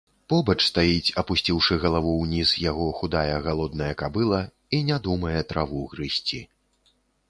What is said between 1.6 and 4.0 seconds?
галаву ўніз, яго худая галодная